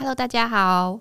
[0.00, 0.98] Hello，大家好，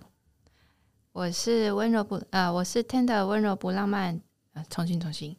[1.14, 4.20] 我是温柔不呃，我是 Tender 温柔不浪漫，
[4.54, 5.38] 呃，重新重新。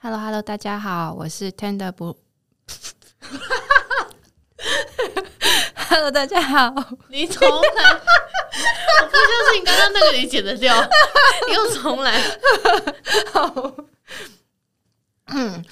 [0.00, 2.16] Hello，Hello，大家好，我是 Tender 不。
[5.76, 6.74] Hello，大家好，
[7.10, 10.74] 你重来，我不相信刚刚那个你剪得掉，
[11.46, 12.18] 你又重来。
[13.34, 13.74] 好，
[15.26, 15.62] 嗯。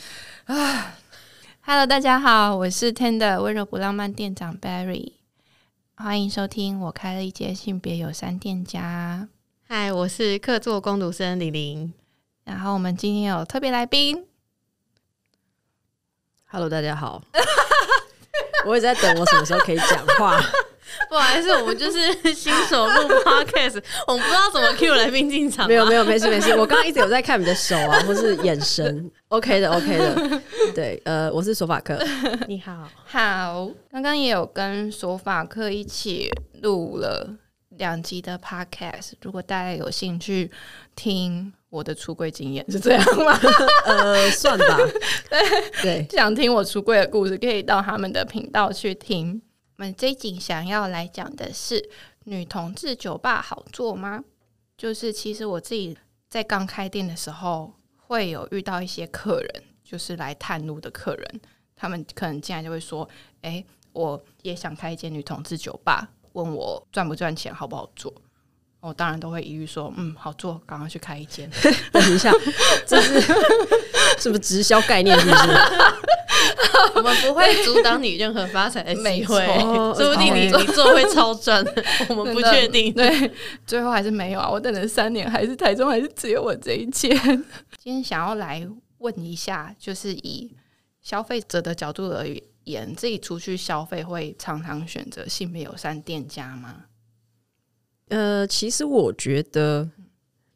[0.44, 0.96] 啊
[1.62, 5.21] ，Hello，大家好，我是 Tender 温柔不浪漫店长 Barry。
[6.02, 9.28] 欢迎收听，我开了一间性别友善店家。
[9.68, 11.94] 嗨，我是客座工读生李玲。
[12.42, 14.26] 然后我们今天有特别来宾。
[16.46, 17.22] Hello，大家好。
[18.66, 20.42] 我也在等我什么时候可以讲话。
[21.08, 21.98] 不好意思，我们就是
[22.34, 25.66] 新手录 Podcast，我们不知道怎么 cue 来宾进场。
[25.68, 26.50] 没有没有，没事没事。
[26.56, 29.10] 我刚刚一直有在看你的手啊， 或是眼神。
[29.28, 30.40] OK 的 OK 的。
[30.74, 31.98] 对，呃，我是索法克。
[32.48, 33.70] 你好，好。
[33.90, 36.30] 刚刚也有跟索法克一起
[36.62, 37.28] 录了
[37.78, 40.50] 两集的 Podcast，如果大家有兴趣
[40.94, 43.38] 听我的出柜经验，是这样吗？
[43.86, 44.78] 呃，算吧。
[45.30, 49.40] 对对，想听我出柜的故事，可以到他们的频道去听。
[49.76, 51.90] 我们这一集想要来讲的是
[52.24, 54.22] 女同志酒吧好做吗？
[54.76, 55.96] 就是其实我自己
[56.28, 61.40] 在刚开店的时候，会有遇到一些客人，就是来探路的客人，
[61.74, 63.08] 他们可能进来就会说
[63.40, 68.12] ：“哎，我也想开一间女同志酒吧，问我赚不赚钱，好不好做？”
[68.82, 71.48] 我当然都会一律说：“嗯，好做，赶快去开一间。
[71.92, 72.32] ”等一下，
[72.84, 73.20] 这是
[74.18, 75.16] 什么直销概念？
[75.20, 75.48] 是不是？
[76.96, 79.46] 我们不会阻挡你任何发财的机会，
[79.94, 81.64] 说不定你你做会超赚，
[82.08, 82.92] 我们不确定。
[82.92, 83.30] 对，
[83.64, 84.50] 最后还是没有啊！
[84.50, 87.16] 我等了三年，还是台中还是只有我这一间。
[87.78, 88.66] 今天想要来
[88.98, 90.50] 问一下，就是以
[91.00, 92.26] 消费者的角度而
[92.64, 96.86] 言，自己出去消费会常常选择性别友善店家吗？
[98.12, 99.88] 呃，其实我觉得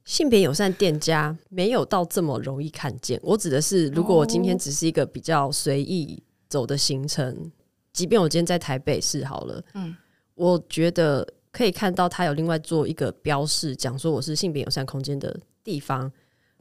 [0.05, 3.19] 性别友善店家没有到这么容易看见。
[3.23, 7.51] 我指的是，如果我今天只是一个比较随意走的行程，哦、
[7.95, 9.97] 即便我今天在台北市好了，嗯，
[10.35, 15.35] 我觉得可以看到他有另外做一个标示，讲说我是性别友善空间的
[15.65, 16.13] 地方，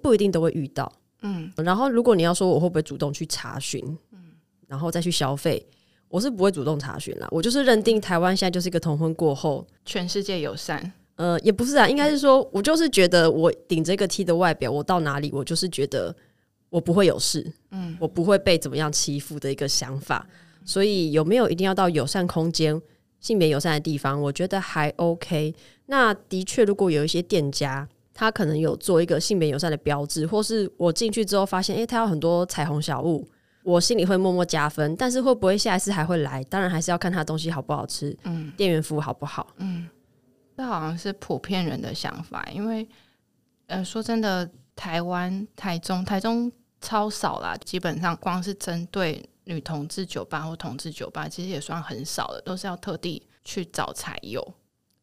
[0.02, 0.90] 不一定都会遇到，
[1.22, 1.52] 嗯。
[1.58, 4.32] 然后，如果你要说我会不会主动去查询，嗯，
[4.66, 5.68] 然后再去消费。
[6.10, 10.94] 我是不会主动查询啦，我就是认定台湾现在就是一个同婚过后，全世界友善。
[11.18, 16.14] 呃，也不是啊，应该是说，我就是觉得我顶着一个 T 的外表，我到哪里，我就是觉得
[16.70, 20.28] 我不会有事，嗯，我不会被怎么样欺负的一个想法。
[20.66, 22.82] 所以有没有一定要到友善空间、
[23.22, 25.56] 性别友善的地方，我觉得还 OK。
[25.86, 33.26] 那的确，如果有一些店家，他可能有做一个性别友善的标志，或是我进去之后发现，诶，他有很多彩虹小物。
[33.66, 36.44] 我心里会默默加分，但是会不会下一次还会来？
[36.44, 39.90] 当然还是要看他东西好不好吃，嗯，店员服务好不好，嗯，
[40.56, 42.88] 这好像是普遍人的想法，因为，
[43.66, 54.48] 呃，说真的，台湾、台中、台中超少啦，基本上光是针对女同志酒吧或同志酒吧，其实也算很少的，都是要特地去找才有。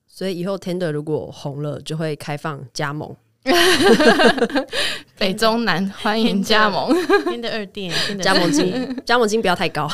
[0.07, 3.17] 所以以后 Tender 如果红了，就会开放加盟。
[5.23, 6.93] 北中南 欢迎加盟，
[7.31, 8.75] 新的二店，加盟金，
[9.07, 9.89] 加盟金不要太高。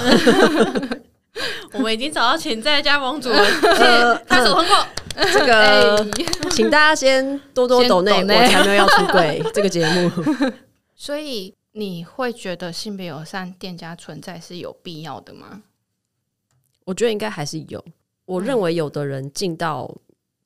[1.75, 3.45] 我们已经找到潜在加盟主了，
[3.79, 4.87] 呃，拍手通过。
[5.15, 6.11] 这个，欸、
[6.51, 10.11] 请大家先多多抖内，我才没有要出轨这个节目。
[10.97, 15.61] 所以你会觉得性别友善店家存在是有必要的吗？
[16.87, 17.85] 我觉得应该还是有。
[18.25, 19.95] 我认为有的人进到。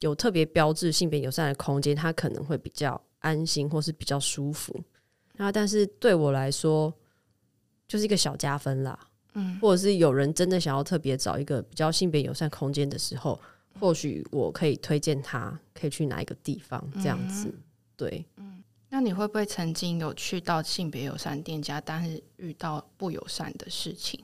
[0.01, 4.79] 有特别标志性别友善的空间，他可能会比较安心，或是比较舒服。
[5.35, 6.93] 那但是对我来说，
[7.89, 8.99] 就是一个小加分啦。
[9.35, 13.41] 嗯，或者是有人真的想要特别找一个比较性别友善空间的时候，
[13.81, 17.49] 或许我可以推荐他可以去哪一个地方这样子。
[17.49, 17.63] 嗯、
[17.97, 24.23] 对，嗯，那你会不会曾经有去到性别友善店家，但是遇到不友善的事情？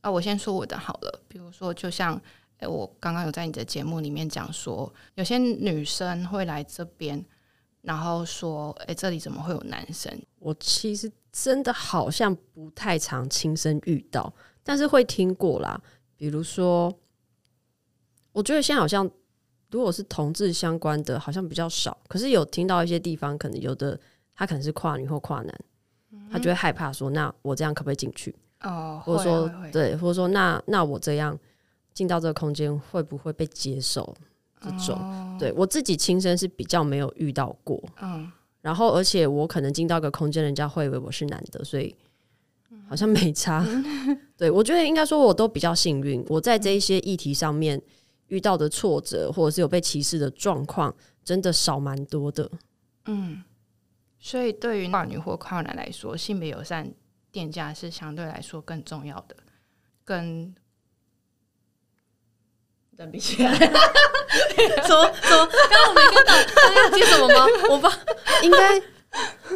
[0.00, 2.14] 啊，我先说我的好了，比如说就像
[2.58, 2.68] 诶。
[2.68, 7.24] 我刚刚有在你的节目里面讲说，有些女生会来这边，
[7.82, 14.32] 然后说：“哎，这里怎么会有男生？”我其实真的好像不太常亲身遇到，
[14.62, 15.80] 但是会听过啦。
[16.16, 16.92] 比如说，
[18.32, 19.08] 我觉得现在好像
[19.70, 21.96] 如果是同志相关的，好像比较少。
[22.08, 23.98] 可是有听到一些地方，可能有的
[24.34, 25.60] 他可能是跨女或跨男，
[26.30, 31.38] 他就会害怕说：“那我这样可不可以进去？”哦，或者说对，或者说那那我这样。
[31.94, 34.16] 进到这个空间会不会被接受？
[34.62, 37.82] 这种、哦、对我自己亲身是比较没有遇到过。
[38.00, 38.30] 嗯，
[38.60, 41.94] 然后而且我可能进到一个空间，人家会以为我是男的，所以
[42.88, 43.64] 好像没差。
[43.66, 47.80] 嗯、对我觉得应该说我都比较幸运，我在这一些议题上面
[48.28, 50.94] 遇到的挫折，或者是有被歧视的状况，
[51.24, 52.50] 真的少蛮多的。
[53.06, 53.42] 嗯，
[54.18, 56.88] 所以对于跨女或跨男来说，性别友善
[57.30, 59.36] 店家是相对来说更重要的，
[60.04, 60.54] 跟
[63.02, 63.68] 等比起来，什
[64.94, 65.48] 么什么？
[65.48, 67.46] 刚刚我没听到，他要接什么吗？
[67.68, 67.90] 我爸
[68.42, 68.80] 应该。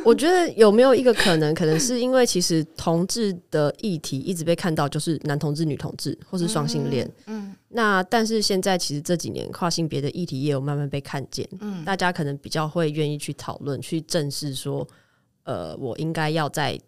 [0.05, 7.07] 我觉得有没有一个可能，可能是因为其实同志的议题一直被看到，就是男同志、女同志或是双性恋。
[7.27, 11.49] 嗯，嗯，那但是现在其实这几年跨性别的议题也有慢慢被看见。
[11.61, 14.87] 嗯，大家可能比较会愿意去讨论、去正视，说，
[15.45, 16.79] 呃，我应该要在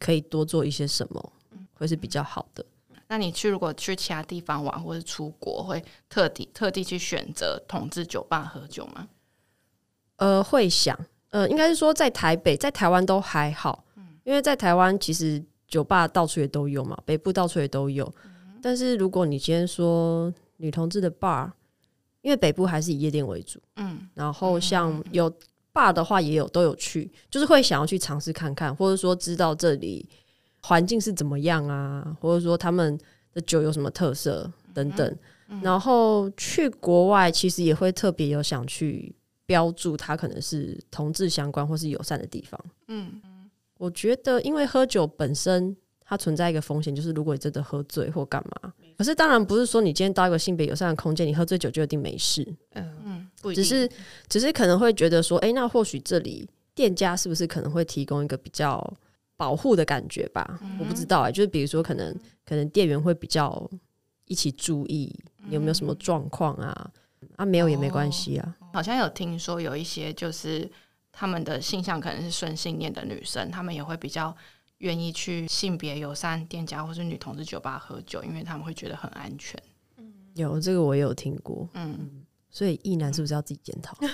[0.00, 1.32] 可以多做一些什么，
[1.74, 2.64] 会是比较好的。
[3.12, 9.06] 那你去如果去其他地方玩，或者出国，会特地特地去选择同志酒吧喝酒吗？
[10.16, 10.98] 呃，会想。
[11.28, 13.84] 呃，应该是说在台北，在台湾都还好，
[14.24, 18.10] 因为在台湾其实酒吧到处也都有嘛，北部到处也都有。
[18.62, 21.50] 但是如果你今天说女同志的 bar，
[22.22, 25.30] 因为北部还是以夜店为主，嗯，然后像有
[25.70, 30.08] bar 的话也有都有去，就是会想要去尝试看看，或者说知道这里
[30.62, 32.98] 环境是怎么样啊，或者说他们
[33.32, 35.16] 的酒有什么特色等等。
[35.62, 39.14] 然后去国外其实也会特别有想去。
[39.44, 42.58] 标注它可能是同志相关或是友善的地方。
[42.88, 43.20] 嗯，
[43.76, 52.46] 我觉得因为喝酒本身它存在一个风险，就是如果你真的喝醉或干嘛，可是当然不是说你今天到一个性别友善的空间，你喝醉酒就一定没事。
[52.74, 53.86] 嗯嗯，只是
[54.28, 58.80] 只是可能会觉得说，哎、欸，那或许这里店家是不是可能会提供一个比较
[59.42, 60.60] 保护的感觉吧？
[60.62, 63.68] 嗯、我不知道哎、欸，就是比如说可能可能店员会比较
[64.26, 65.12] 一起注意
[65.48, 66.90] 有没有什么状况啊。
[67.36, 68.56] 啊，没有也没关系啊。
[68.60, 70.70] 哦，好像有听说有一些就是
[71.10, 74.36] 他们的性向可能是顺性恋的女生，他们也会比较
[74.78, 79.60] 愿意去性别友善店家或是女同志酒吧喝酒，因为他们会觉得很安全。
[80.34, 81.68] 有这个我也有听过。
[81.74, 82.21] 嗯，
[82.52, 83.96] 所以异男是不是要自己检讨？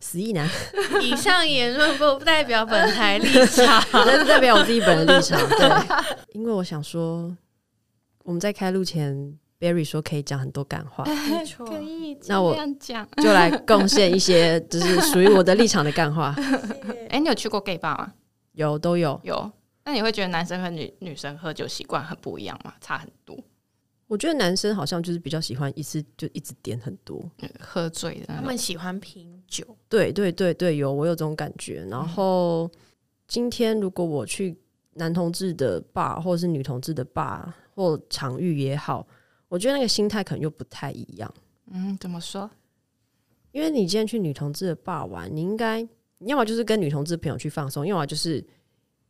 [0.00, 0.46] 死异男。
[1.00, 3.82] 以上言论不代表本台立场，
[4.26, 5.40] 代表我自己本人立场。
[5.48, 5.70] 对，
[6.34, 7.34] 因为我想说，
[8.24, 9.38] 我们在开录前。
[9.60, 13.06] ，Barry 说可以讲很多感话，没错，可以这样讲。
[13.16, 16.34] 那我就来贡献一些，就是属于我的立场的干话。
[16.38, 18.10] 哎、欸，你有去过 gay bar 吗？
[18.52, 19.20] 有，都有。
[19.22, 19.52] 有。
[19.84, 22.72] 那你会觉得男生和女女生喝酒习惯很不一样吗？
[22.80, 23.36] 差很多？
[24.10, 27.24] 我觉得男生好像就是比较喜欢一次就一直点很多，
[27.60, 28.26] 喝醉的。
[28.26, 29.64] 他们喜欢品酒。
[29.88, 31.86] 对对对对，有，我有这种感觉。
[31.88, 32.70] 然后、嗯、
[33.28, 34.58] 今天如果我去
[34.94, 39.06] 男同志的 bar 或者是女同志的 bar 或场域也好。
[39.46, 41.32] 我觉得那个心态可能又不太一样。
[41.72, 42.50] 嗯，怎么说？
[43.52, 45.86] 因为你今天去女同志的 bar 玩，你应该
[46.18, 48.44] 要么就是跟女同志朋友去放松，要么就是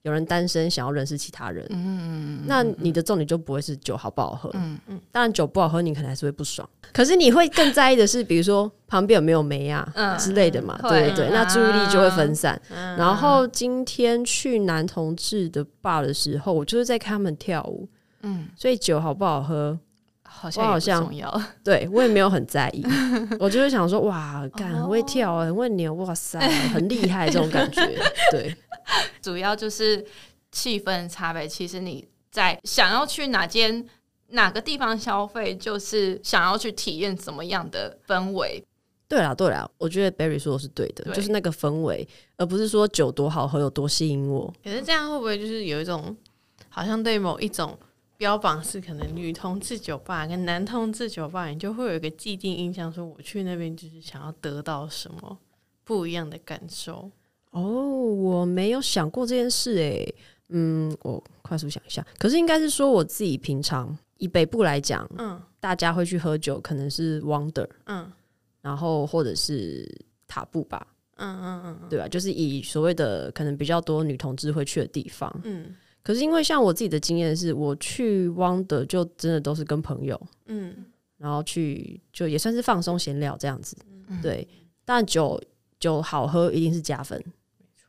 [0.03, 1.67] 有人单身想要认识其他人。
[1.71, 2.45] 嗯嗯嗯。
[2.47, 4.51] 那你的重点就不会是酒好不好喝。
[4.55, 5.01] 嗯嗯。
[5.13, 6.69] 当然酒不好喝，你可能还是会不爽。
[6.93, 9.87] 可是你会更在意的是，比如说旁边有没有梅啊
[10.19, 10.79] 之类的嘛？
[10.89, 11.31] 对对对。
[11.31, 12.61] 那注意力就会分散。
[12.69, 17.89] 然后今天去男同志的 bar 的时候，我就是在看他们跳舞。
[18.23, 18.49] 嗯。
[18.57, 19.79] 所以酒好不好喝？
[20.33, 21.13] 好像我好像
[21.65, 22.85] 对我也没有很在意，
[23.41, 26.39] 我就是想说哇，干很会跳，很会扭，哇塞，
[26.73, 27.83] 很厉害这种感觉。
[28.31, 28.57] 对，
[29.21, 30.05] 主要就是
[30.53, 31.47] 气氛差别。
[31.49, 33.85] 其实你在想要去哪间
[34.29, 38.65] 哪个地方消费，就是想要去体验怎么样的氛围。
[39.09, 44.55] 对啦，对啦，我觉得 Barry 说的是对的，对就是那个氛围，而不是说酒多好喝有多吸引我。
[44.63, 46.17] 可是这样会不会就是有一种
[46.69, 47.77] 好像对某一种？
[48.21, 55.39] 标榜是可能女同志酒吧跟男同志酒吧，你就会有一个既定印象，说我去那边就是想要得到什么
[55.85, 57.11] 不一样的感受。
[57.53, 60.15] 哦，我没有想过这件事诶。
[60.51, 68.13] 嗯，我快速想一下，可是应该是说我自己平常以北部来讲，嗯，大家会去喝酒，可能是 Wonder，嗯，
[68.61, 69.91] 然后或者是
[70.29, 70.87] 塔布吧，
[71.17, 72.07] 嗯嗯嗯，对吧？
[72.07, 75.75] 就是以所谓的可能比较多女同志会去的地方，嗯。
[76.03, 80.85] 可是因为像我自己的经验是，我去 Wonder 就真的都是跟朋友，嗯，
[81.19, 83.77] 然后去就也算是放松闲聊这样子，
[84.09, 84.47] 嗯、对。
[84.85, 85.41] 但酒
[85.79, 87.23] 酒好喝一定是加分，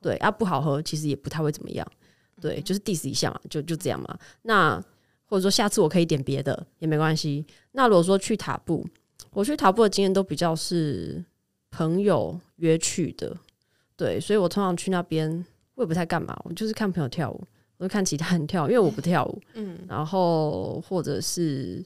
[0.02, 1.88] 对啊，不好喝其实也不太会怎么样，
[2.40, 4.20] 对，嗯、就是 diss 一下嘛，就就这样嘛。
[4.44, 4.80] 那
[5.26, 7.44] 或者说下次我可以点别的也没关系。
[7.72, 8.86] 那如果说去塔布，
[9.32, 11.24] 我去塔布的经验都比较是
[11.72, 13.36] 朋友约去的，
[13.96, 15.44] 对，所以我通常去那边
[15.76, 17.42] 我也不太干嘛，我就是看朋友跳舞。
[17.82, 19.42] 我会看其他人跳，因为我不跳舞。
[19.56, 21.84] 嗯，然后或者是，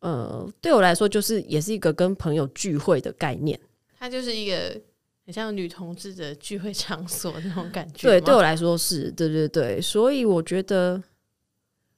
[0.00, 3.58] 呃，对我来说，就是也是一个跟朋友聚会的概念。
[3.98, 4.78] 它就是一个
[5.24, 8.08] 很像女同志的聚会场所那种感觉。
[8.08, 9.80] 对，对我来说是，对对对。
[9.80, 11.02] 所以我觉得，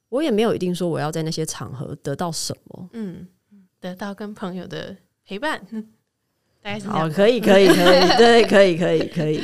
[0.07, 2.89] 我也没有一定说我要在那些场合得到什么。
[2.93, 3.27] 嗯，
[3.81, 5.59] 得到跟朋友的陪伴，
[6.63, 6.99] 大概是这样。
[7.01, 9.43] 好，可以，可以，可以，对，可以，可以，可以。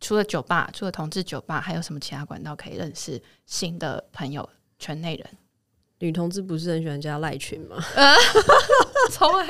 [0.00, 4.48] 除了酒吧，除了同志酒吧，还有什么其他管道可以认识新的朋友？
[4.78, 5.26] 圈内人，
[6.00, 7.76] 女同志不是很喜欢加赖群吗？
[9.12, 9.46] 从来，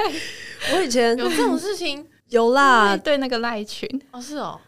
[0.74, 4.60] 我以前有这种事情， 有啦，对那个赖群哦，是哦，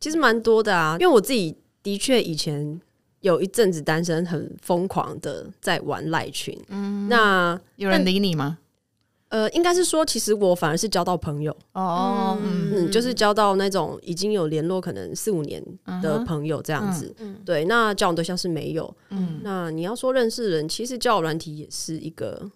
[0.00, 0.96] 其实蛮多的啊。
[0.98, 2.80] 因为我自己的确以前
[3.20, 6.58] 有一阵子单身，很疯狂的在玩赖群。
[6.68, 8.56] 嗯，那有人理你吗？
[9.28, 15.62] 呃，应该是说，其实我反而是交到朋友哦，嗯，嗯，就是交到那种已经有联络，可能四五年
[16.02, 17.14] 的朋友这样子。
[17.18, 18.96] 嗯，对，那交往对象是没有。
[19.10, 22.50] 嗯，那你要说认识人，其实交友软体也是一个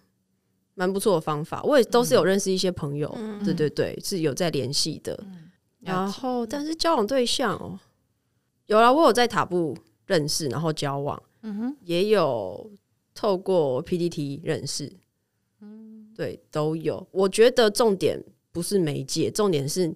[0.73, 1.61] 蛮不错的方法。
[1.63, 5.13] 我也都是有认识一些朋友，嗯、对对对，是有在联系的。
[5.27, 5.51] 嗯、
[5.81, 7.77] 然后，但是交往对象哦，
[8.65, 9.77] 有啦，我有在塔布
[10.07, 12.71] 认识，然后交往，嗯哼，也有
[13.13, 14.91] 透过 PDT 认识。
[16.15, 17.05] 对，都有。
[17.11, 19.87] 我觉得重点不是媒介，重点是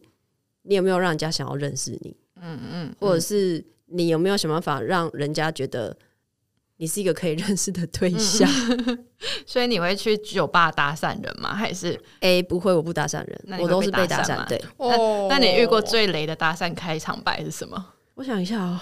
[0.64, 5.96] 你有没有让人家想要认识你，嗯嗯，或者是你有没有想办法让人家觉得
[6.78, 8.50] 你是一个可以 认识的对象。
[8.78, 9.06] 嗯、
[9.46, 11.54] 所以你会去酒吧搭讪人吗？
[11.56, 14.48] 还是哎，不会，我不搭讪人，我都是被搭讪。
[14.48, 17.94] 对，哦，那你遇过最雷的搭讪开场白是什么？
[18.16, 18.80] 我想一下哦，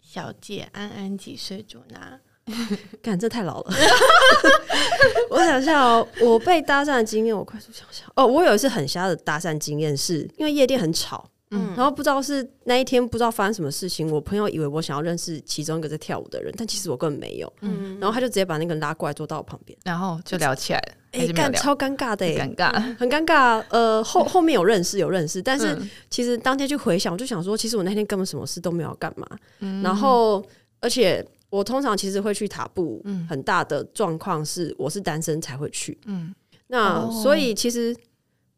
[0.00, 2.20] 小姐安安几岁住哪？
[3.02, 3.72] 干，这太老了。
[5.30, 8.06] 我想一下哦，我被搭讪的经验，我快速想想。
[8.16, 20.94] 哦，我有一次很瞎的搭讪经验，是因为夜店很吵，嗯，然后不知道是那一天不知道发生什么事情，我朋友以为我想要认识其中一个在跳舞的人，但其实我根本没有，嗯，然后他就直接把那个人拉过来坐到我旁边，然后就聊起来了。
[21.12, 23.64] 哎，干，超尴尬的，尴尬，很尴尬。
[23.70, 25.76] 呃，后后面有认识有认识，但是
[26.10, 29.26] 其实当天去回想，我就想说，其实我那天根本什么事都没有干嘛，
[29.60, 30.44] 嗯然后
[30.80, 31.26] 而且。
[31.54, 35.96] 我通常其实会去塔布，嗯很大的状况是我是单身才会去。
[36.06, 36.34] 嗯，
[36.66, 37.96] 那所以其实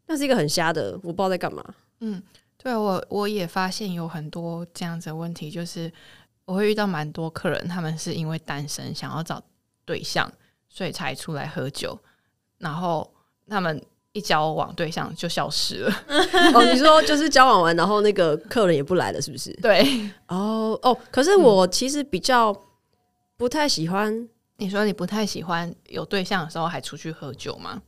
[0.07, 1.63] 那是一个很瞎的，我不知道在干嘛。
[1.99, 2.19] 嗯，
[2.57, 5.91] 对，我我也发现有很多这样子的问题，就是
[6.45, 9.39] 我会遇到蛮多客人，他们是因为单身想要找
[9.85, 10.31] 对象，
[10.67, 11.95] 所以才出来喝酒，
[12.57, 13.07] 然后
[13.47, 13.79] 他们
[14.13, 15.93] 一交往对象就消失了。
[16.55, 19.53] 哦，你说就是交往完，然后那个客人也不来了，是不是？
[19.61, 20.09] 对。
[20.29, 22.51] 哦哦，可是我其实比较。
[23.37, 24.27] 不太喜欢，
[24.57, 27.81] 你说你不太喜欢有对象的时候还出去喝酒吗？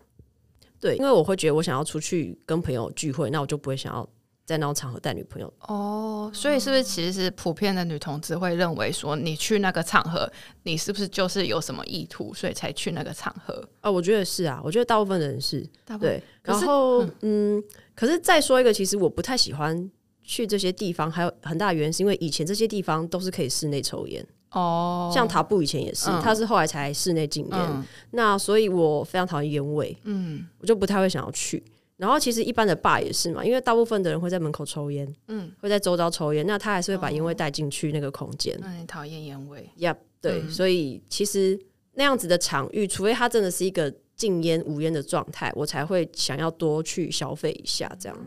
[0.80, 4.08] 对，因为我会觉得我想要出去跟朋友聚会，那我就不会想要
[4.46, 5.54] 在那种场合带女朋友。
[5.62, 10.32] 哦，所以是不是其实是普遍的女同志会认为说，你去那个场合，
[10.64, 13.68] 你是不是就是有什么意图，所以才去那个场合？
[13.82, 15.68] 啊，我觉得是啊，我觉得大部分人是，
[16.00, 16.24] 对。
[16.44, 17.64] 然后，嗯，嗯，
[17.94, 19.92] 可是再说一个，其实我不太喜欢
[20.24, 24.26] 去这些地方，还有很大的原因是因为以前这些地方都是可以室内抽烟。
[24.52, 31.64] 哦，oh, 像塔布以前也是，嗯、他是后来才室内禁烟，嗯、那所以我非常讨厌烟味，嗯，我就不太会想要去。
[31.98, 38.58] 然后其实一般的 bar 也是嘛，因为大部分的人会在门口抽烟，嗯，会在周遭抽烟，那他还是会把烟味带进去那个空间。
[38.62, 41.60] 那你讨厌烟味？Yep，对，嗯、所以其实
[41.94, 47.92] 那样子的场域，除非他真的是一个禁烟无烟的状态，我才会想要多去消费一下。
[48.00, 48.18] 这样，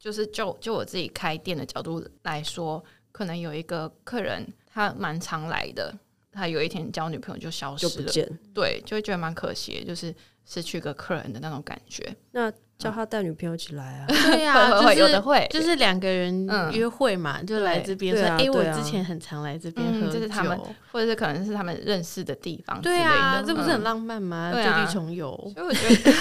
[0.00, 4.44] 就是就就我自己开店的角度来说，可能有一个客人。
[4.76, 5.90] 他蛮常来的，
[6.30, 10.14] 他有一天交女朋友就消失了，就不见，对，就会觉得蛮可惜，就是
[10.44, 12.14] 失去个客人的那种感觉。
[12.32, 14.04] 那叫他带女朋友一起来啊？
[14.06, 20.60] 对呀， 有的会，就是两个人约会嘛，就来这边说，哎，我之前很常来这边喝，就是他们，
[20.92, 22.78] 或者是可能是他们认识的地方。
[22.82, 24.52] 对啊，这不是很浪漫吗？
[24.52, 25.34] 旧地重游。
[25.54, 26.12] 所以我觉得，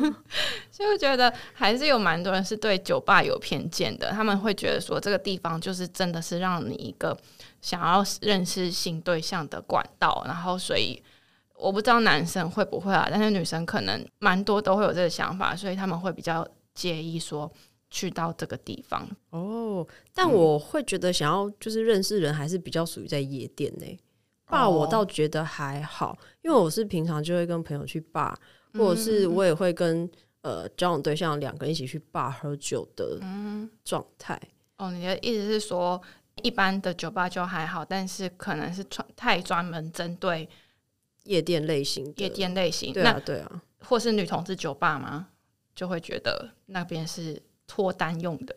[0.72, 7.14] 所以我觉得还是有蛮多人是对酒吧有偏见的，他们会觉得说这个地方就是真的是让你一个。
[7.60, 11.02] 想要认识新对象的管道，然后所以
[11.54, 17.52] 我不知道男生会不会啊，但是女生可能蛮多都会有这个想法，所以他们会比较介意说
[17.90, 19.86] 去到这个地方哦。
[20.14, 23.98] 但我会觉得想要就是认识人还是比较属于在夜店呢。
[24.46, 28.34] bar 我倒觉得还好，因为我是平常就会跟朋友去 bar，
[28.72, 33.20] 或者是我也会跟呃交往对象两个人一起去 bar 喝酒的
[33.84, 34.40] 状态。
[34.78, 36.00] 哦，你的意思是说？
[36.42, 40.48] 一般的酒吧就还好，但是可能是专太专门针对
[41.24, 45.28] 夜店类型，夜店类型，对啊，对啊，或是女同志酒吧吗？
[45.74, 48.54] 就会觉得那边是脱单用的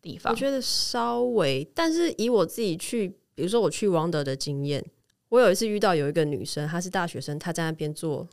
[0.00, 0.32] 地方。
[0.32, 4.84] 我觉得稍微，但是以我自己去，比如说我去王德的经验，
[5.30, 8.26] 我有一次遇到有一个女生，她是大学生，她在那边做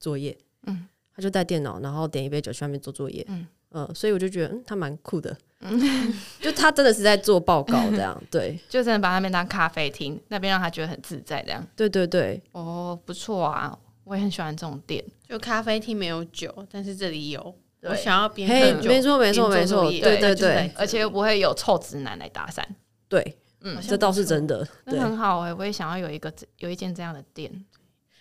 [0.00, 5.36] 作业，嗯，她就带电脑，然后点一杯酒去那边做作业，嗯，嗯，所以我就觉得嗯，他蛮酷的，
[6.40, 22.62] 就他真的是在做报告这样， 对，就真的把那边当咖啡厅，那边让他觉得很自在这样，对对对，哦，不错啊，我也很喜欢这种店，就咖啡厅没有酒，但是这里有，我想要边喝酒，没错没错没错，对对对，而且又不会有臭直男来搭讪，
[23.08, 27.64] 对，嗯，这倒是真的，那很好哎，我也想要有一个有一间这样的店。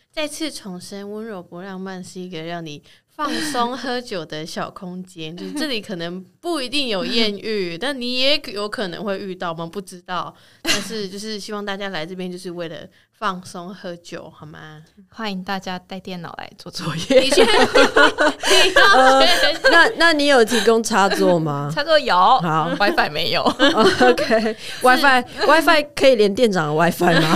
[0.09, 2.81] 再次重申，温柔不浪漫是一个让你
[3.17, 5.35] 放松喝酒的小空间。
[5.35, 10.33] 就是这里可能不一定有艳遇， 但你也有可能会遇到，我们不知道。
[10.61, 12.77] 但是就是希望大家来这边就是为了
[13.11, 14.83] 放松喝酒，好吗？
[15.09, 17.19] 欢迎大家带电脑来做作业。
[17.21, 17.43] 你先
[18.93, 19.25] 呃、
[19.71, 21.71] 那那你有提供插座吗？
[21.73, 23.41] 插座有，好，WiFi 没有。
[23.41, 27.35] OK，WiFi WiFi 可以连店长的 WiFi 吗？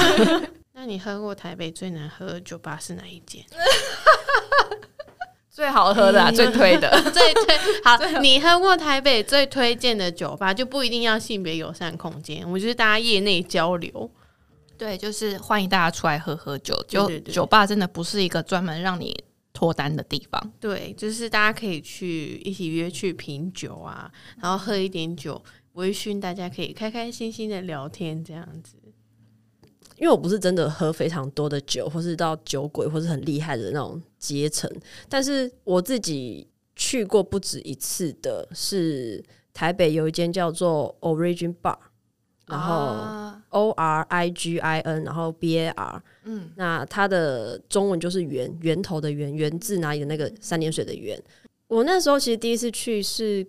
[0.74, 3.44] 那你喝过台北最难喝的酒吧是哪一间？
[5.62, 7.56] 最好喝的、啊，最推的， 最推。
[7.86, 14.10] 好，你喝过台北最推荐的酒吧，就不一定要性别友善空间，我觉得大家业内交流。
[14.76, 16.84] 对，就是欢迎大家出来喝喝酒。
[16.88, 19.16] 就酒吧真的不是一个专门让你
[19.54, 20.52] 脱单的地方。
[20.60, 25.40] 对，就是大家可以去一起约去品酒啊，然后喝一点酒，
[25.74, 28.78] 微醺，大家可以开开心心的聊天，这样子。
[30.02, 34.68] 因为我不是真的喝非常多的酒，或是到酒鬼，或是很厉害的那种阶层，
[35.08, 41.78] 但是我自己去过不止一次的，是台北有一间叫做 Origin Bar，
[42.48, 51.22] 然后 O R I G I N，然后 B A R，嗯，那它的中文就是源源头的源，源自哪里的那个三点水的源。
[51.68, 53.46] 我那时候其实第一次去是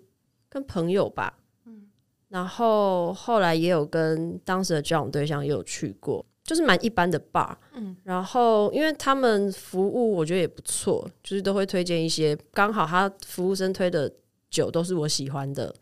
[0.51, 1.89] 跟朋友吧，嗯，
[2.29, 6.23] 然后后来也有跟当时的交往对象也有去过。
[6.45, 14.13] 就是蛮一般的 bar，嗯，然后因为他们服务我觉得也不错，就是都会推荐一些刚好他服务生推的
[14.51, 15.75] 酒都是我喜欢的，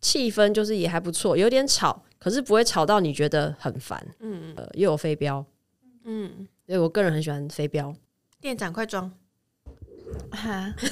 [0.00, 5.44] 气氛就是也还不错，有点吵，可是不会吵到你觉得很烦，嗯，呃，又有飞镖，
[6.04, 7.94] 嗯，所以我个人很喜欢飞镖，
[8.40, 9.12] 店长快装。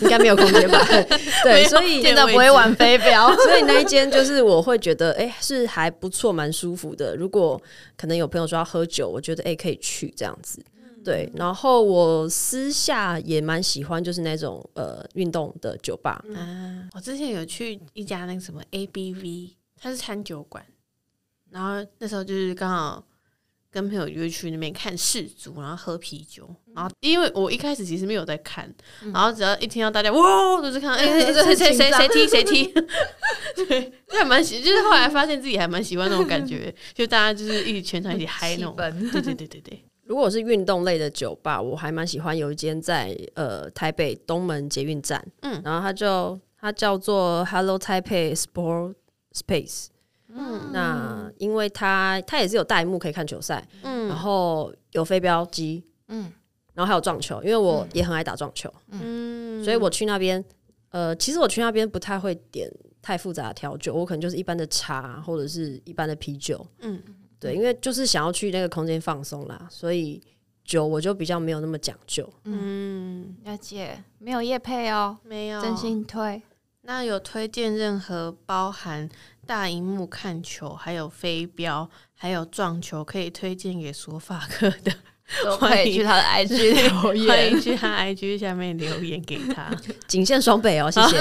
[0.01, 0.79] 应该没有空间吧？
[1.45, 7.15] 对，所以现在不会玩飞镖， 所以那一间就是我会觉得，哎、欸，是还不错，蛮舒服的。
[7.17, 7.61] 如果
[7.97, 10.65] 可能有朋友说要喝酒，我觉得哎、欸、可以去这样子。
[11.05, 16.25] 对，然后我私下也蛮喜欢，就是那种呃运动的酒吧。
[16.29, 20.65] 嗯，我之前有去一家那个什么 ABV，它是餐酒馆，
[21.51, 23.05] 然后那时候就是刚好。
[23.75, 32.73] 跟朋友约去那边看世足，然后喝啤酒，然后因为我一开始其实没有在看，嗯、然后只要一听到大家哇，就是看哎谁谁谁谁踢谁踢，
[33.67, 39.85] 对，就还蛮喜，就是后来发现自己还蛮喜欢那种感觉，就大家就是一起全场一起嗨那种，对对对对对。
[40.05, 48.95] 如果是运动类的酒吧，我还蛮喜欢有一间在呃台北东门捷运站，嗯，然后它就它叫做 Hello Taipei Sport
[49.33, 49.87] Space。
[50.37, 56.33] 嗯，那因为他他也是有大荧幕可以看球赛，嗯，然后有飞镖机，嗯，
[56.75, 60.45] 然后还有撞球，因为我也很爱打撞球，嗯，所以我去那边，
[60.91, 62.69] 呃，其实我去那边不太会点
[63.01, 67.01] 太复杂的调酒，我可能就是一般的茶或者是一般的啤酒，嗯，
[67.39, 70.21] 对，因为就是想要去那个空间放松啦，所以
[70.65, 76.43] 酒我就比较没有那么讲究，嗯，了解，没有叶配哦，没有，真心推。
[76.87, 79.09] 那有推荐任何包含
[79.47, 84.93] 大荧幕看球，还有飞镖，还有撞球，可以推荐给索法克的，
[85.43, 89.71] 都可以去他的 IG 留言， 欢迎去他 IG 下面留言给他。
[90.07, 91.19] 仅限双北哦，谢谢。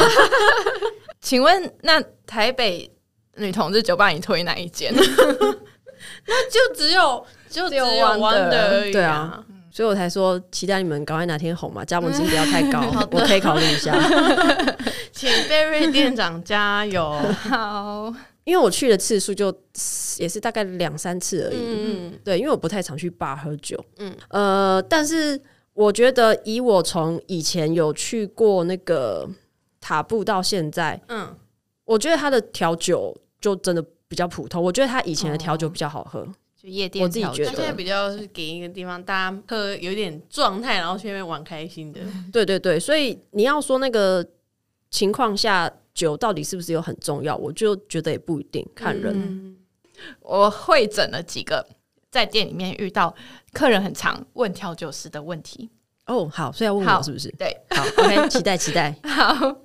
[1.21, 2.91] 请问那台北
[3.37, 4.93] 女同志酒吧你推哪一间？
[4.93, 9.41] 那就只有就只有 Wonder 而已，对啊。
[9.73, 13.91] 所以我才说期待你们赶快哪天红嘛，加盟金不要太高， 嗯、我可以考虑一下。
[15.11, 17.11] 请贝瑞店长加油。
[17.49, 19.51] 好，因为我去的次数就
[20.19, 21.57] 也是大概两三次而已。
[21.57, 23.83] 嗯，对，因为我不太常去 bar 喝酒。
[23.97, 25.41] 嗯，呃，但是
[25.73, 29.27] 我觉得以我从以前有去过那个
[29.81, 31.35] 塔布到现在，嗯，
[31.85, 34.61] 我觉得他的调酒就真的比较普通。
[34.61, 36.19] 我觉得他以前的调酒比较好喝。
[36.19, 36.27] 哦
[36.63, 41.99] 就夜店，我自己觉得现在比较是给一个地方，大家喝有点状态，然后去那边玩开心的。
[42.31, 44.25] 对对对，所以你要说那个
[44.89, 49.13] 情况下酒到底是不是有很重要，我就觉得也不一定，看人。
[49.13, 49.57] 嗯、
[50.21, 51.67] 我会诊了几个
[52.09, 53.13] 在店里面遇到
[53.51, 55.69] 客人很常问调酒师的问题。
[56.05, 57.29] 哦，好，所以要问我是不是？
[57.37, 58.97] 对，好，OK，期待期待。
[59.03, 59.57] 好，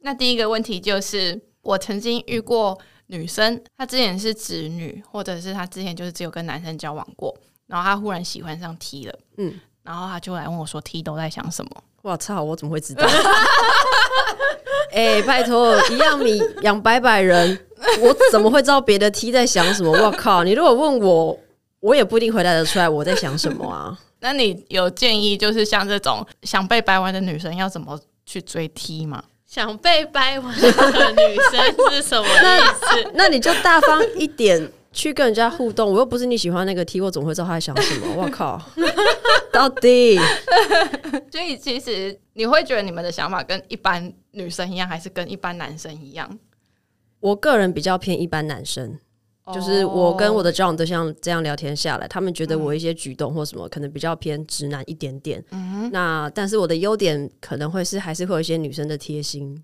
[0.00, 2.80] 那第一个问题就是我曾经遇过。
[3.06, 7.34] 女生，她之前是直女，或者是她之前就是只有跟男生交往过，
[7.66, 11.70] 然后她忽然喜欢上 T 了，嗯，然后她就来问我说：“T 都在想什么？”
[12.02, 13.06] 我操，我怎么会知道？
[14.92, 17.58] 哎、欸，拜托，一样米养百百人，
[18.00, 19.90] 我怎么会知道别的 T 在想什么？
[19.90, 21.38] 我靠，你如果问我，
[21.80, 23.98] 我也不一定回答得出来我在想什么啊。
[24.20, 29.22] 那你有建议，就是像这种想被掰弯的女生要怎么去追 T 吗？
[29.52, 30.66] 想被掰弯的
[31.12, 33.10] 女生是什么意思？
[33.12, 35.92] 那，那你就大方一点去跟人家互动。
[35.92, 38.14] 我又不是你喜欢那个 T，我怎么会知道他在想什么？
[38.16, 38.58] 我靠，
[39.52, 40.18] 到底？
[41.30, 46.38] 所以其实你会觉得你们的想法跟一般女生一样，还是跟一般男生一样？
[47.20, 48.98] 我个人比较偏一般男生。
[49.52, 55.42] 就是我跟我的交往对象这样聊天下来，他们觉得我一些举动或什么可能比较偏直男一点点。
[55.50, 59.60] 嗯、那但是我的优点可能会是还是会有一些女生的贴心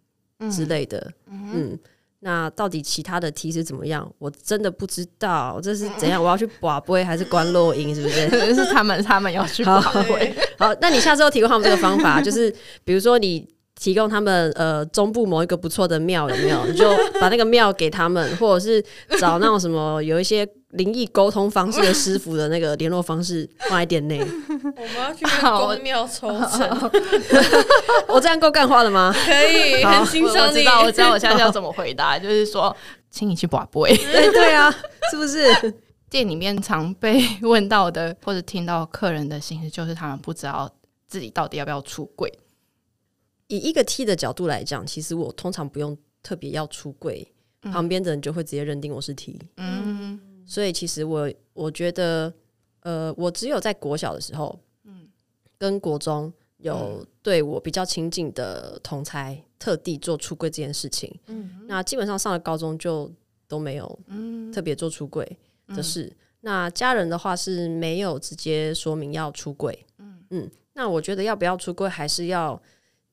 [0.50, 1.12] 之类的。
[1.30, 1.78] 嗯，嗯，
[2.18, 4.10] 那到底其他的 T 是怎么样？
[4.18, 6.20] 我真的不知道这是怎样。
[6.20, 7.94] 我要去拔杯还是关录音？
[7.94, 8.28] 是不是？
[8.54, 9.62] 是他们他们要去。
[10.58, 12.52] 好，那你下次要提供他们这个方法，就是
[12.84, 13.48] 比如说你。
[13.78, 16.66] 提供他们呃中部某一个不错的庙有没有？
[16.66, 18.84] 你 就把那个庙给他们，或者是
[19.18, 24.20] 找那种什么有一些灵异沟通方式的师傅的那个联络方式放在店内。
[24.50, 26.90] 我们要去宫庙抽成，
[28.08, 29.14] 我这样够干话了吗？
[29.24, 30.58] 可以，很欣赏你。
[30.58, 32.74] 我知道，我知道，我现在要怎么回答，就是说，
[33.10, 33.96] 请你去把杯。
[33.96, 34.74] 对对啊，
[35.10, 35.74] 是不是？
[36.10, 40.68] 店里面常被问到的，或者听到客人的心事，就是他们不知道
[41.06, 42.32] 自己到底要不要出柜。
[43.48, 47.26] 以一个 T 的角度来讲，其实我通常不用特别要出柜，
[47.62, 49.38] 嗯、旁边的人就会直接认定我是 T。
[49.56, 52.32] 嗯，所以其实我我觉得，
[52.80, 55.08] 呃，我只有在国小的时候，嗯，
[55.56, 61.10] 跟国中有对我比较亲近的同才特地做出柜这件事情。
[61.26, 63.10] 嗯，那基本上上了高中就
[63.46, 63.98] 都没有，
[64.52, 65.26] 特别做出柜
[65.68, 66.04] 的事。
[66.04, 69.86] 嗯、那家人的话是没有直接说明要出柜。
[69.96, 72.60] 嗯嗯，那我觉得要不要出柜还是要。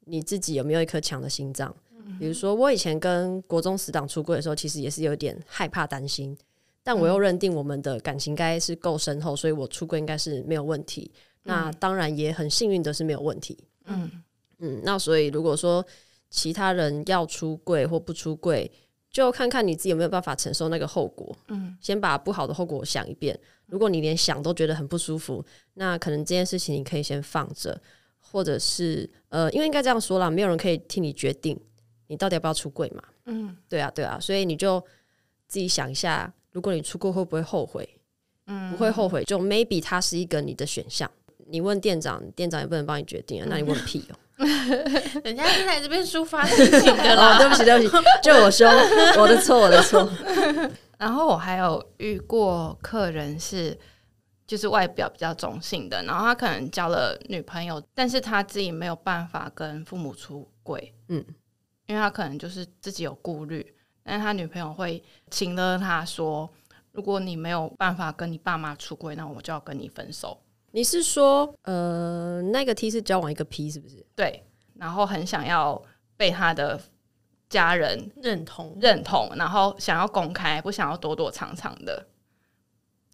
[0.05, 1.75] 你自己有没有一颗强的心脏？
[2.19, 6.37] 比如说，我以前跟国中死党出柜的时候，其实也是有点害怕、担心，
[6.83, 11.11] 但我又认定我们的感情应该是够深厚，所以我出柜应该是没有问题。
[11.43, 13.57] 那当然也很幸运的是没有问题。
[13.85, 14.09] 嗯
[14.59, 15.85] 嗯，那所以如果说
[16.29, 18.71] 其他人要出柜或不出柜，
[19.11, 21.35] 就看看你自己有没有办法承受那个后果。
[21.49, 23.37] 嗯，先把不好的后果想一遍。
[23.65, 27.81] 如果你连想都觉得很不舒服，那可能这件事情你可以先放着。
[28.31, 31.59] 或者是呃，因为应该这样说啦，没有人可以替你决定
[32.07, 33.03] 你到底要不要出柜嘛。
[33.25, 34.79] 嗯，对啊，对啊，所以你就
[35.47, 37.87] 自己想一下，如果你出柜会不会后悔？
[38.47, 41.09] 嗯，不会后悔，就 maybe 它是一个你的选项。
[41.47, 44.45] 你问店长，店长也不能帮你决定啊，那你问屁哦、喔。
[45.23, 47.37] 人家是来这边抒发心情的啦。
[47.37, 47.89] 哦，对不起，对不起，
[48.21, 48.67] 就我说
[49.21, 50.07] 我的错，我的错。
[50.99, 53.77] 然后我还有遇过客人是。
[54.47, 61.25] 就是外表比较中性的，然后他可能交了女朋友，但是他自己没有办法跟父母出轨，嗯，
[61.87, 66.49] 因为他可能就是自己有顾虑，但是他女朋友会请了他说，
[66.91, 70.39] 如果你没有办法跟你爸妈出轨，那我就要跟你分手。
[70.71, 74.05] 你是说，呃，那个 T 是交往一个 P 是不是？
[74.15, 75.81] 对，然后很想要
[76.17, 76.79] 被他的
[77.49, 82.05] 家人认同认同，然后想要公开，不想要躲躲藏藏的。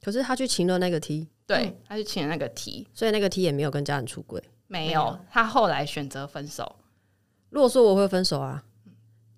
[0.04, 5.18] 可是他去请了那个 T，对，他去请了那个 T，所以那个 T 也没有跟家人出轨，没有。
[5.32, 6.76] 他后来选择分手。
[7.50, 8.64] 如果说我会分手啊，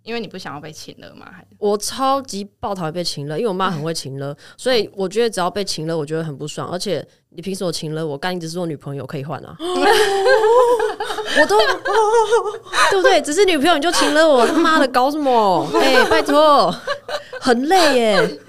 [0.03, 1.33] 因为你不想要被请了吗？
[1.57, 6.69] 我超级爆讨厌被请了，因为我妈很会请了， 所以我觉得只要被请了，我觉得很不爽。
[6.69, 8.17] 而且你凭什么请了我？
[8.17, 9.55] 干，你只是我女朋友可以换啊？
[9.59, 11.57] 我都
[12.91, 13.19] 对不对？
[13.21, 15.67] 只是女朋友你就请了我，他妈的搞什么？
[15.75, 16.73] 哎、欸，拜托，
[17.41, 18.39] 很累耶。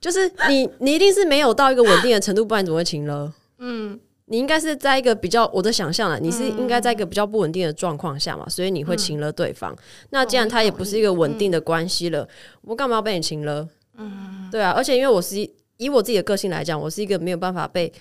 [0.00, 3.32] 就是你，你一定是没有到一个稳定的程度，不然怎么会情勒？
[3.58, 9.72] 嗯，你应该是在一个比较，我的想象啊，你是应该在一个比较不稳定的状况下嘛，所以你会情勒对方。
[9.72, 9.78] 嗯、
[10.10, 12.28] 那既然他也不是一个稳定的关系了，嗯、
[12.62, 13.68] 我干嘛要被你情勒？
[13.96, 15.36] 嗯，对啊，而且因为我是
[15.78, 17.92] 以我自己的个性来讲，我是一个没有办法被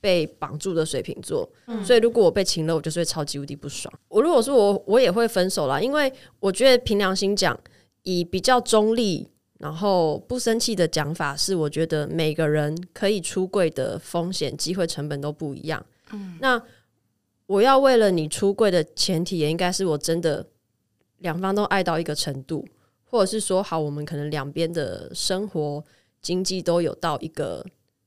[0.00, 3.92] 被绑住的水瓶座，嗯、所以如果我被情了，我就是会超级无敌不爽。
[4.08, 7.56] 我如果说我我也会分手啦，因为我觉得凭良心讲，
[8.02, 9.28] 以比较中立。
[9.62, 15.86] 然后不生气的讲法是，我觉得每个人可以出柜的风险、机会成本都不一样。
[16.10, 16.60] 嗯，那
[17.46, 20.44] 我要为了你出柜的前提，也应该是我真的
[21.18, 22.66] 两方都爱到一个程度，
[23.04, 25.84] 或者是说好，我们可能两边的生活
[26.20, 27.64] 经济都有到一个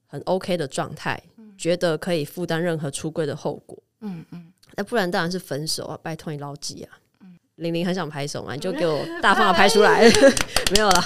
[0.07, 3.81] 很 OK 的状态，嗯，觉得可以负担任何出柜的后果。
[4.01, 5.97] 嗯嗯，那不然当然是分手啊！
[6.03, 6.99] 拜托你牢记啊！
[7.55, 10.03] 玲玲很想拍手嘛，你就 给我大方的拍出来
[10.75, 11.01] 没有了。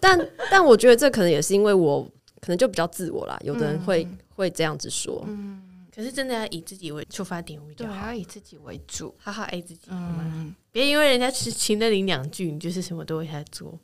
[0.00, 2.02] 但但我觉得这可能也是因为我
[2.40, 5.22] 可能就比较自我啦，有的人会、嗯、会这样子说。
[5.26, 5.62] 嗯，
[5.94, 13.78] 可可是真的要以自己为出发点比较好，对，要以自己为主，好好爱自己，嗯，别因为人家只请了你两句，你就是什么都为他做，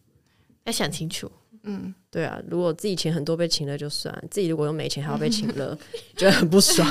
[0.64, 1.30] 要想清楚。
[1.64, 5.78] 嗯，对啊，如果自己钱很多被请了就算，自己如果又没钱还要被请了，
[6.16, 6.88] 觉得很不爽。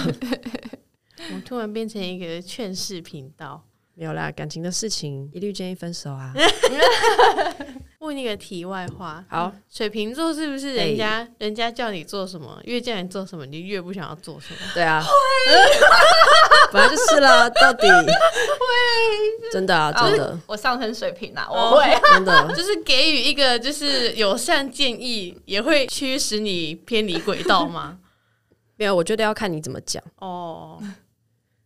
[1.33, 6.31] 我突然变成一个劝世频道，没有啦，感情的事情一律建议分手啊。
[8.05, 14.59] 问一个题外话，好，水瓶座是不是人家人家叫你做什么，越叫你做什么，你越不想要做什么？
[14.73, 15.03] 对啊，
[16.71, 17.87] 本来就是啦，到底。
[17.87, 21.85] 会真的啊，真的，我上升水瓶啊，我会。
[22.13, 27.97] 真的，就是给予一个就是友善建议，也会驱使你偏离轨道吗？
[28.77, 30.03] 没有，我觉得要看你怎么讲。
[30.19, 30.81] 哦。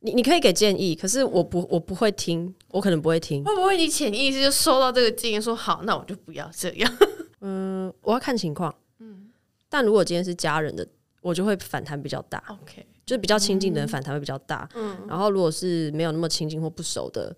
[0.02, 3.44] 你你可以给建议，可是我不我不会听，我可能不会听。
[3.44, 6.98] 会不会你潜意识就收到这个建议，说好，那我就不要这样？
[7.42, 8.74] 嗯，我要看情况。
[9.00, 9.30] 嗯，
[9.70, 10.88] 但如果今天是家人的，
[11.22, 12.42] 我就会反弹比较大。
[12.48, 14.70] OK，就是比较亲近的人反弹会比较大。
[14.76, 17.36] 嗯，然后如果是没有那么亲近或不熟的，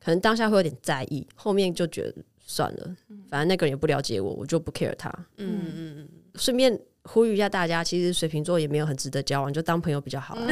[0.00, 2.96] 可能当下会有点在意，后面就觉得算了，
[3.28, 5.08] 反正那个人也不了解我，我就不 care 他。
[5.38, 6.08] 嗯嗯嗯。
[6.36, 10.36] 顺便呼吁一下大家，其实水瓶座也没有很值得交往，就当朋友比较好。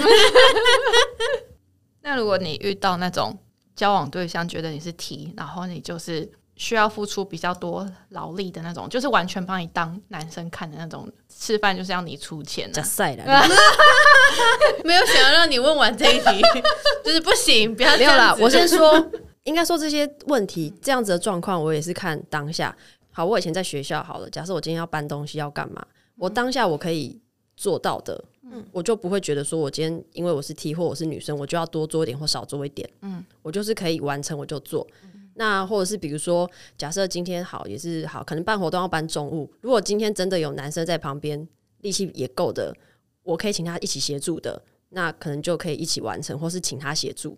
[2.03, 3.37] 那如果你遇到那种
[3.75, 13.25] 交往对象，觉得你是 T，然后你就是需要付出比较多劳力的那种，就是完全把你当男生看的那种，吃饭就是要你出钱，啊，赛了，
[14.85, 16.43] 没有想要让你问完这一题，
[17.05, 17.97] 就是不行，不要。
[17.97, 19.11] 没有啦，我先说，
[19.45, 22.77] 应该说这些问题这样子的状况，我也是看当下。
[23.13, 25.85] 好，我以前在学校好了，假设我今天要搬东西要干嘛，
[26.17, 27.21] 我当下我可以
[27.57, 28.25] 做到的。
[28.55, 32.87] 嗯，我就不会觉得说，我今天因为我是 T 或我是女生，我就要多做一点或少做一点。
[33.01, 34.87] 嗯，我就是可以完成我就做。
[35.05, 41.49] 嗯、那或者是比如说，假设今天好也是好，可能办活动要搬重物，如果今天真的有男生在旁边，
[41.81, 42.77] 力气也够的，
[43.23, 47.35] 我可以请他一起协助的，那可能就可以一起完成，或是请他协助。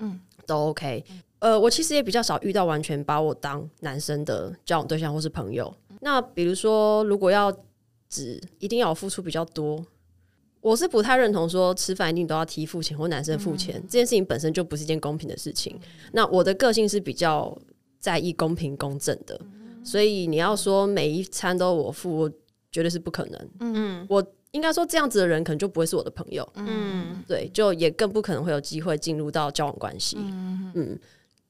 [0.00, 1.02] 嗯，都 OK。
[1.38, 5.74] 呃，我其实也比较少遇到完全把我当男生的交往对象或是朋友。
[6.00, 7.50] 那比如说，如果要
[8.10, 9.82] 只一定要我付出比较多。
[10.60, 15.78] 我是不太认同说吃饭一定都要提付钱或男生付钱，嗯、这件事情本身就不是一件公平的事情。
[15.80, 17.56] 嗯、那我的个性是比较
[18.00, 22.32] 在意公平公正的，嗯、所以你要说每一餐都我付，我
[22.72, 23.48] 绝对是不可能。
[23.60, 26.46] 嗯，我应该说这样子的人可能就不会是我的朋友。
[26.56, 30.16] 嗯，对，就也更不可能会有机会进入到交往关系。
[30.18, 30.98] 嗯，嗯，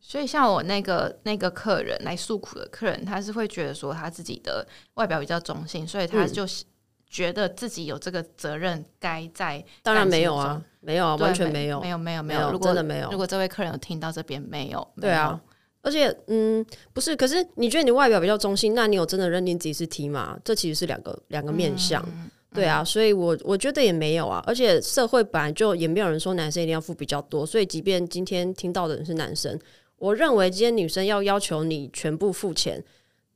[0.01, 6.63] 所以像我那个那个客人来诉苦的客人，他是会觉得说他自己的外表比较中性，所以他就是。
[7.09, 13.11] 觉得自己有这个责任，该在当然没有啊，没有啊，完全没有，没有，没有，没有，如果真的没有。
[13.11, 15.41] 如果这位客人有听到这边没有，对啊，
[15.81, 20.39] 而且嗯，不是，可是你觉得你外表比较中性，那你有真的认定自己是 T 吗？
[20.45, 22.05] 这其实是两个两个面向，
[22.53, 29.59] 对啊，所以我我觉得也没有啊，而且社会本来就也没有人说男生一定要付比较多，所以即便今天听到的人是男生，
[29.97, 32.85] 我认为今天女生要要求你全部付钱。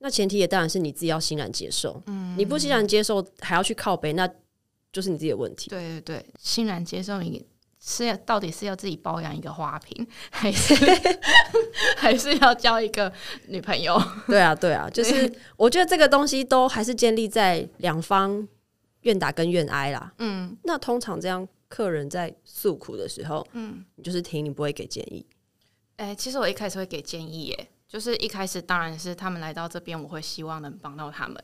[0.03, 4.29] 那前提也当然是你自己要欣然接受，嗯，你不欣然接受还要去靠背，那
[4.93, 5.71] 就是你自己的问题。
[5.71, 7.47] 对对对，欣然接受你
[7.81, 10.75] 是要到底是要自己包养一个花瓶，还是
[11.97, 13.13] 还是要交一个
[13.47, 13.97] 女朋友？
[14.27, 18.47] 对啊对啊，就是我觉得这个东西都还是建立在两方
[19.03, 20.13] 愿打跟愿挨啦。
[20.19, 25.25] 嗯，那通常这样客人在诉苦的时候，嗯，你就是听，你不会给建议。
[25.97, 27.69] 哎、欸，其实我一开始会给建议耶。
[27.93, 31.37] 就是一开始当然是他们来到这边，我会希望能帮到他们。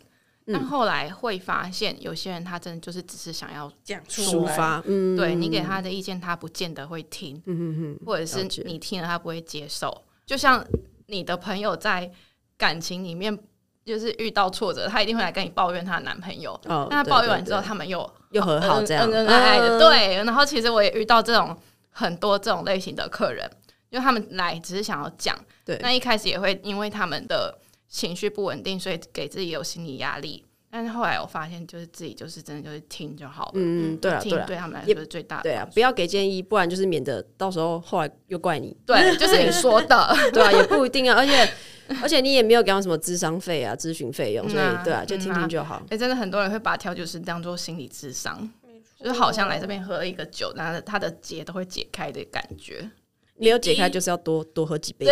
[0.47, 10.07] 嗯、但后来会发现，有些人他真的就是只是想要讲抒发，嗯、对你给他的意见，他不见得会听，嗯、或者是你听了他不会接受。
[10.25, 10.65] 就像
[11.09, 12.11] 你的朋友在
[12.57, 13.39] 感情里面
[13.85, 16.59] 就是遇到挫折，他一定会来跟你抱怨她的男朋友。
[16.65, 19.79] 哦，但他抱怨完之后，他们又又和好，这样恩恩爱爱的。
[19.79, 21.55] 对，然后其实我也遇到这种
[21.91, 23.47] 很多这种类型的客人。
[23.91, 30.45] 因为他们来只是想要讲，对，那一开始也会因为他们的情绪不稳定，所以给自己有心理压力。
[30.71, 33.53] 但是后来我发现，就是自己就是真的就是听就好了。
[33.55, 35.45] 嗯，对啊，听对他们来说是最大的。
[35.45, 38.77] 对啊，不要给建议，不然就是免得到时候后来又怪你。
[38.85, 41.17] 对， 就是你说的， 对啊，也不一定啊。
[41.17, 41.51] 而且
[42.03, 45.83] 而且你也没有给他什么智商费啊、咨询费用，所以对啊，就听听就好。
[45.89, 48.47] 哎，真的很多人会把调酒师当做心理智商，
[48.99, 52.91] 就是好像来这边喝一个酒，然后他的结都会解开的感觉。
[53.39, 55.07] 没有解开就是要多多喝几杯，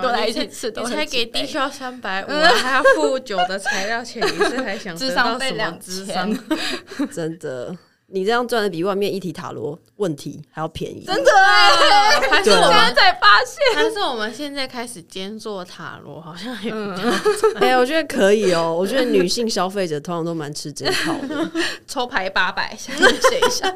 [0.00, 6.32] 多来一次，你才给低消三百五，还要付酒的材料钱，你是还想 咨商费两咨商？
[7.10, 7.76] 真的
[8.08, 12.20] 你这样赚的比外面一体塔罗问题还要便宜，真的哎！
[12.30, 17.58] 还是我们才发现，还是我们现在开始兼做塔罗，好像也比较。
[17.58, 18.76] 哎呀，我觉得可以哦。
[18.78, 21.50] 我觉得女性消费者通常都蛮吃这一套的，
[21.88, 23.74] 抽牌八百，想学一下，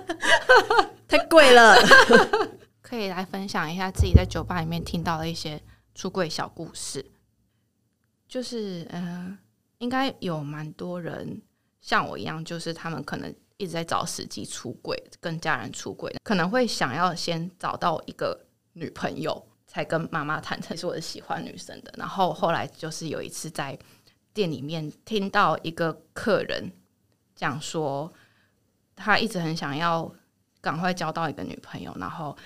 [1.09, 1.75] 太贵了。
[2.87, 5.61] 可以来分享一下自己在酒吧里面听到的一些
[5.97, 7.05] 出柜小故事，
[8.29, 9.37] 就是嗯、
[9.79, 11.43] 应该有蛮多人
[11.81, 13.35] 像我一样，就是他们可能。
[13.59, 18.39] 一直在找时机出柜，跟家人出柜，可能会想要先找到一个
[18.75, 21.91] 女朋友，才跟妈妈坦诚是我是喜欢女生的。
[21.97, 23.79] 然后后来就是有一次在
[24.35, 26.71] 店里面听到一个客人
[27.35, 28.13] 讲说，
[28.95, 30.15] 他一直很想要
[30.61, 32.37] 赶快交到一个女朋友，然后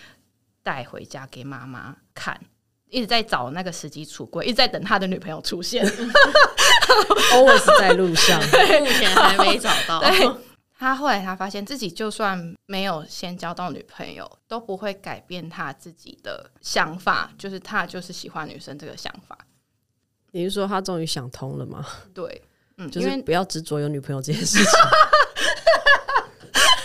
[0.63, 2.41] 带回家给妈妈看，
[2.89, 5.87] 一直在找那个时机出柜，一直在等他的女朋友出现，
[7.33, 8.41] always 在路上，
[8.81, 10.03] 目前还没找到。
[10.79, 19.37] 他后来他发现自己就算没有先交到女朋友，都不会改变他自己的想法，就是他就是喜欢女生这个想法。
[20.31, 21.87] 你是说他终于想通了吗？
[22.15, 22.43] 对，
[22.79, 24.73] 嗯，就是不要执着有女朋友这件事情。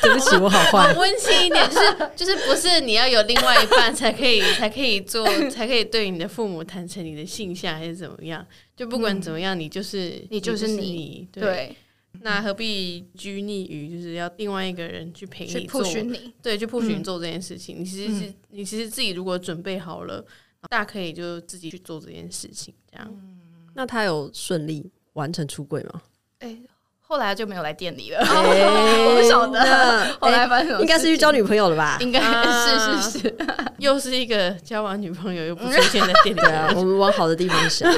[0.06, 0.94] 对不起，我好坏。
[0.94, 8.46] 温馨一点，就是就是不是你要有另外一半才可以 才可以做，才可以对你的父母坦诚你的性向还是怎么样？
[8.76, 11.44] 就不管怎么样，嗯、你就是你就是你，你对。
[11.44, 11.76] 对
[12.22, 15.84] 那何必拘泥于就是要另外一个人去陪你做？
[15.84, 17.80] 你对，去 push 你做这件事情。
[17.80, 20.26] 嗯、你其实是，你其实自己如果准备好了，
[20.70, 22.74] 大家可以就自己去做这件事情。
[22.90, 23.38] 这样，嗯、
[23.74, 26.02] 那他有顺利完成出柜吗？
[26.40, 26.62] 哎、欸，
[27.08, 28.20] 后来就没有来店里了。
[28.20, 29.60] 欸、 我不晓得。
[30.20, 31.98] 后来发现应该是去交女朋友了吧？
[32.02, 33.38] 应该是是是，
[33.78, 36.40] 又是一个交完女朋友又不出现在店里。
[36.40, 37.92] 对啊，我们往好的地方想。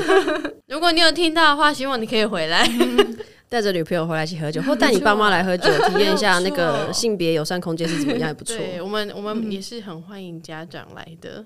[0.68, 2.68] 如果你有听到的话，希望你可以回来。
[2.80, 3.18] 嗯
[3.50, 8.58] 带着女朋友回来一起喝酒，或带你爸妈来喝酒，体验一下那个性别友善空间是怎么样，也不错。
[8.58, 11.46] 对，我们我们也是很欢迎家长来的。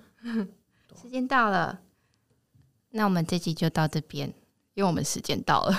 [0.99, 1.77] 时间到了，
[2.89, 4.27] 那我们这集就到这边，
[4.73, 5.75] 因为我们时间到了。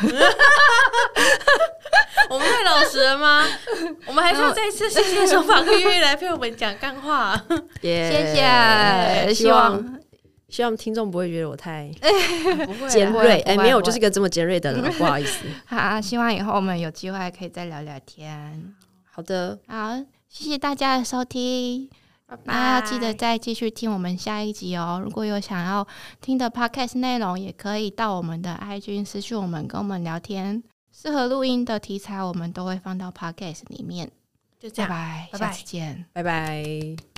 [2.34, 3.44] 我们太老实了吗？
[4.08, 7.38] 我们还是要再次谢谢手法哥愿意来陪我们讲干话。
[7.82, 10.00] 谢谢，希望。
[10.48, 11.90] 希望听众不会觉得我太
[12.90, 15.46] 尖锐，哎、欸，没有，我就是个这么尖锐的人，不好意思。
[15.64, 18.74] 好，希望以后我们有机会可以再聊聊天。
[19.10, 19.96] 好的，好，
[20.28, 21.88] 谢谢大家的收听，
[22.26, 22.42] 拜拜。
[22.44, 25.00] 那要记得再继续听我们下一集哦。
[25.02, 25.86] 如果有想要
[26.20, 30.62] 听的 podcast 内容，也可以到我们的 IG 私讯我们，跟我们聊天。
[31.02, 34.08] 适合录音的题材，我们都会放到 podcast 里面。
[34.60, 37.11] 就这样，拜拜，下次见，拜拜。